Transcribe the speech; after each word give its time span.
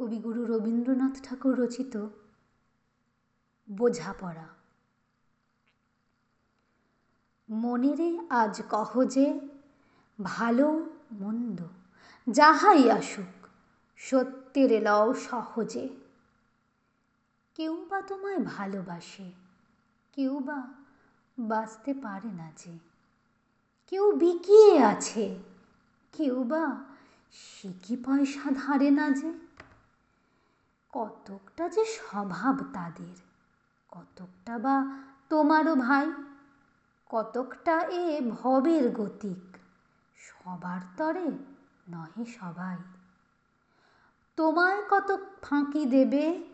কবিগুরু 0.00 0.46
রবীন্দ্রনাথ 0.46 1.22
ঠাকুর 1.22 1.58
রচিত 1.58 2.06
বোঝাপড়া। 3.70 4.48
মনেরে 7.50 8.18
আজ 8.30 8.62
কহ 8.70 9.04
যে, 9.04 9.40
ভালো 10.24 10.86
মন্দ 11.12 11.62
যাহাই 12.30 12.90
আসুক, 12.90 13.46
সত্যের 13.96 14.82
লও 14.82 15.14
সহজে। 15.14 15.88
কেউ 17.54 17.86
বা 17.88 18.00
তোমায় 18.00 18.38
ভালোবাসে 18.38 19.32
কেউ 20.12 20.38
বা 20.38 20.62
বাঁচতে 21.38 21.94
পারে 21.94 22.32
না 22.32 22.52
যে। 22.56 22.78
কেউ 23.86 24.12
বিকিয়ে 24.12 24.78
আছে 24.78 25.38
কেউ 26.12 26.44
বা 26.44 26.84
সিকি 27.32 27.96
পয়সা 27.96 28.50
ধারে 28.54 28.90
না 28.90 29.10
যে? 29.10 29.32
কতকটা 30.92 31.68
যে 31.68 31.84
স্বভাব 31.84 32.56
তাদের, 32.72 33.16
কতকটা 33.90 34.58
বা 34.58 34.98
তোমারও 35.28 35.74
ভাই, 35.74 36.12
কতকটা 37.08 37.80
এ 37.80 38.30
ভবের 38.30 38.90
গতিক, 38.90 39.56
সবার 40.16 40.80
তরে 40.96 41.30
নহে 41.88 42.24
সবাই। 42.24 42.76
তোমায় 44.36 44.82
কতক 44.90 45.20
ফাঁকি 45.42 45.84
দেবে, 45.84 46.44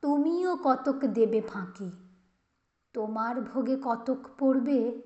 তুমিও 0.00 0.58
কতক 0.64 0.94
দেবে 0.94 1.40
ফাঁকি। 1.40 1.90
তোমার 2.92 3.40
ভোগে 3.40 3.76
কতক 3.84 4.16
পড়বে, 4.38 5.02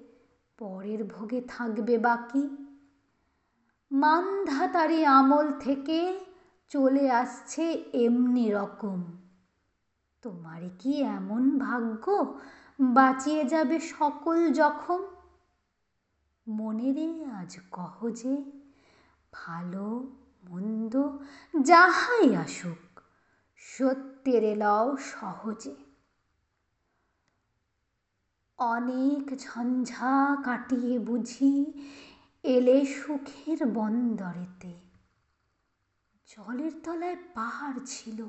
পরের 0.58 1.04
ভোগে 1.04 1.40
থাকবে 1.40 1.98
বাকি। 1.98 2.66
মানধাতারি 3.92 5.04
আমল 5.04 5.52
থেকে 5.60 6.20
চলে 6.68 7.10
আসছে 7.10 7.84
এমনি 7.92 8.50
রকম। 8.50 9.04
তোমার 10.22 10.62
কি 10.78 11.02
এমন 11.02 11.58
ভাগ্য? 11.58 12.38
বাঁচিয়ে 12.80 13.44
যাবে 13.44 13.80
সকল 13.80 14.52
জখম? 14.52 15.04
মনেরে 16.48 17.24
আজ 17.24 17.58
কহ 17.70 18.10
যে, 18.10 18.42
ভালো, 19.32 20.06
মন্দ, 20.50 21.18
যাহাই 21.62 22.36
আসুক, 22.36 23.00
সত্যের 23.56 24.56
লও 24.56 24.96
সহজে। 24.96 25.74
অনেক 28.58 29.38
ঝঞ্ঝা 29.38 30.36
কাটিয়ে 30.44 30.98
বুঝি, 30.98 31.82
এলে 32.42 32.86
সুখের 32.86 33.66
বন্দরেতে 33.66 34.85
জলের 36.36 36.72
তলায় 36.84 37.16
পাহাড় 37.34 37.78
ছিল। 37.86 38.26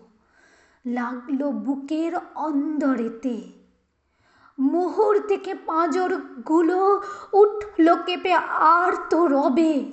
লাগল 0.86 1.52
বুকের 1.52 2.12
অন্দরেতে। 2.36 3.52
মোহর 4.60 5.28
থেকে 5.28 5.54
পাঁজরগুলো 5.56 7.02
উঠল 7.34 7.96
কেঁপে, 8.06 8.34
আর 8.34 8.92
তো 9.10 9.28
রবে। 9.28 9.92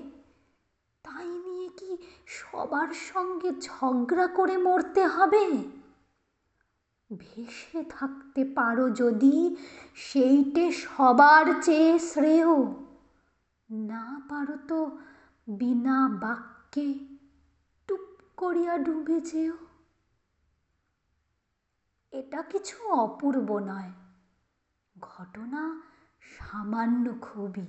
তাই 1.03 1.29
নিয়ে 1.29 1.69
কি 1.69 1.97
সবার 2.27 2.89
সঙ্গে 2.89 3.51
ঝগড়া 3.61 4.27
করে 4.27 4.57
মরতে 4.57 5.07
হবে? 5.07 5.45
ভেসে 7.19 7.85
থাকতে 7.89 8.45
পারো 8.45 8.91
যদি, 8.91 9.57
সেইটে 9.95 10.73
সবার 10.73 11.63
চেয়ে 11.63 11.99
শ্রেয়। 11.99 12.57
না 13.71 14.21
পারো 14.29 14.57
তো 14.69 14.99
বিনা 15.49 16.09
বাক্যে 16.09 17.14
করিয়া 18.45 18.79
ডুবে 18.79 19.21
যেও। 19.21 19.57
এটা 22.13 22.43
কিছু 22.43 22.89
অপূর্ব 22.89 23.59
নয়। 23.59 23.93
ঘটনা 25.01 25.83
সামান্য 26.21 27.15
খুবই। 27.21 27.67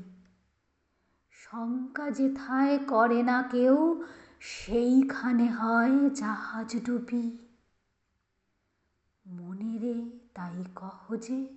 শঙ্কা 1.31 2.11
যেথায় 2.11 2.77
করে 2.77 3.23
না 3.23 3.44
কেউ, 3.44 4.03
সেইখানে 4.39 5.51
হয় 5.51 6.09
জাহাজ 6.09 6.83
ডুবি। 6.83 7.38
মনেরে 9.28 10.19
তাই 10.33 10.63
কহ 10.75 11.16
যে, 11.16 11.47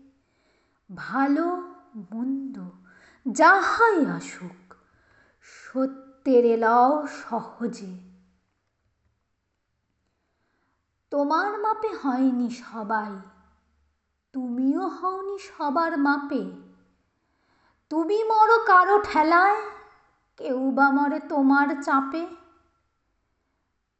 ভালো 0.94 1.74
মন্দ 2.14 2.58
যাহাই 3.28 4.06
আসুক, 4.06 4.74
সত্যের 5.40 6.44
এলাও 6.44 7.06
সহজে। 7.06 8.07
তোমার 11.10 11.58
মাপে 11.58 11.88
হয়নি 11.88 12.50
সবাই। 12.50 13.20
তুমিও 14.32 14.88
হওনি 14.88 15.38
সবার 15.38 15.98
মাপে। 15.98 16.44
তুমি 17.90 18.24
মরো 18.24 18.58
কারও 18.66 19.02
ঠেলায়, 19.02 19.60
কেউ 20.36 20.70
বা 20.70 20.90
মরে 20.90 21.20
তোমার 21.20 21.82
চাপে। 21.82 22.26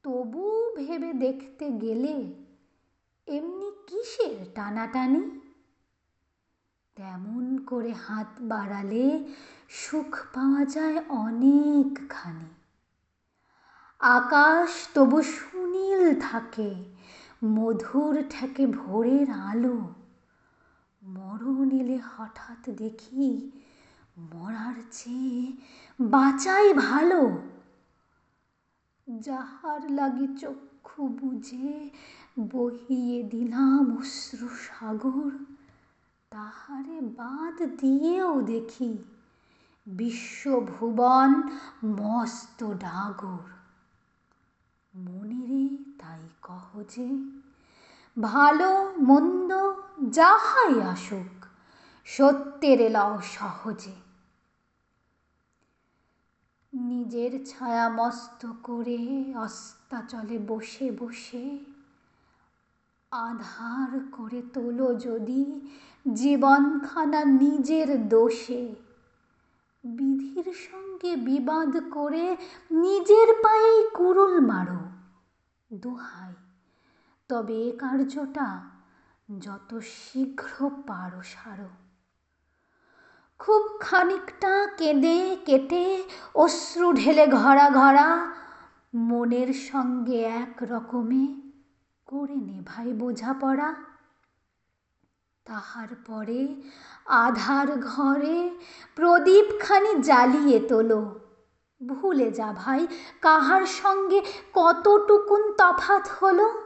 তবু 0.03 0.75
ভেবে 0.77 1.13
দেখতে 1.13 1.71
গেলে 1.71 2.35
এমনি 3.27 3.71
কিসের 3.87 4.47
টানাটানি? 4.55 5.41
তেমন 6.95 7.59
করে 7.67 7.93
হাত 7.93 8.27
বাড়ালে 8.41 9.35
সুখ 9.69 10.27
পাওয়া 10.35 10.65
যায় 10.65 11.05
অনেকখানি। 11.09 12.49
আকাশ 13.99 14.89
তবু 14.95 15.23
সুনীল 15.23 16.21
থাকে 16.21 16.98
মধুর 17.45 18.23
ঠেকে 18.31 18.67
ভোরের 18.67 19.31
আলো। 19.31 19.95
মরণ 21.03 21.71
এলে 21.71 21.99
হঠাৎ 22.17 22.71
দেখি 22.71 23.51
মরার 24.19 24.75
চেয়ে 24.91 25.53
বাঁচাই 26.01 26.73
ভালো। 26.73 27.39
যাহার 29.21 29.91
লাগি 29.91 30.27
চক্ষু 30.41 31.09
বুঝে 31.09 31.91
বহিয়ে 32.53 33.23
দিলাম 33.23 33.97
অশ্রু 33.99 34.49
সাগর, 34.49 35.31
তাহারে 36.31 37.01
বাদ 37.01 37.63
দিয়েও 37.81 38.43
দেখি 38.43 38.99
বিশ্বভুবন 39.87 41.43
মস্ত 41.85 42.65
ডাগর। 42.75 43.58
মনেরে 44.99 45.77
তাই 45.99 46.23
কহ 46.43 46.83
যে, 46.83 47.09
ভালো 48.23 48.93
মন্দ 48.99 49.53
যাহাই 50.11 50.83
আসুক, 50.83 51.45
সত্যের 52.05 52.81
এলাও 52.81 53.21
সহজে। 53.23 53.93
নিজের 56.73 57.45
ছায়া 57.45 57.89
মস্ত 57.89 58.47
করে 58.63 59.35
অস্তাচলে 59.37 60.39
বসে 60.39 60.91
বসে, 60.91 61.59
আধার 63.11 64.01
করে 64.13 64.43
তোলো 64.53 64.95
যদি 64.95 65.61
জীবনখানা 66.15 67.25
নিজের 67.25 68.09
দোষে। 68.09 68.75
বিধির 69.85 70.53
সঙ্গে 70.53 71.17
বিবাদ 71.17 71.77
করে 71.91 72.37
নিজের 72.71 73.35
পায়েই 73.43 73.89
কুরুল 73.95 74.41
মারো, 74.41 74.81
দোহাই। 75.73 76.33
তবে 77.29 77.55
এ 77.55 77.77
কার্যটা 77.77 78.61
যত 79.39 79.79
শীঘ্র 79.79 80.71
পারো 80.87 81.23
সারো। 81.23 81.69
খুব 83.39 83.69
খানিকটা 83.81 84.67
কেঁদে 84.67 85.37
কেটে 85.47 86.03
অশ্রু 86.35 86.93
ঢেলে 86.93 87.27
ঘরা 87.27 87.71
ঘরা 87.71 88.35
মনের 88.95 89.53
সঙ্গে 89.53 90.23
এক 90.23 90.63
রকমে 90.63 91.51
করে 92.07 92.35
নে 92.35 92.63
ভাই 92.67 92.93
বোঝাপড়া। 92.93 93.75
তাহার 95.49 95.89
পরে 96.07 96.63
আধার 97.07 97.79
ঘরে 97.79 98.51
প্রদীপখানি 98.95 100.03
জ্বালিয়ে 100.03 100.61
তোলো। 100.61 101.21
ভুলে 101.89 102.31
যা 102.31 102.53
ভাই, 102.53 102.87
কাহার 103.23 103.67
সঙ্গে 103.67 104.23
কতটুকুন 104.53 105.53
তফাত 105.53 106.09
হলো? 106.23 106.63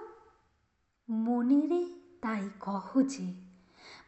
মনেরে 1.10 1.84
তাই 2.22 2.48
কহ 2.60 3.02
যে, 3.02 3.26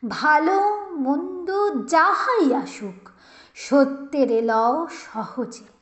ভালো 0.09 0.87
মন্দ 0.91 1.51
যাহাই 1.87 2.55
আসুক, 2.55 3.09
সত্যের 3.55 4.45
লও 4.45 4.87
সহজে। 4.91 5.74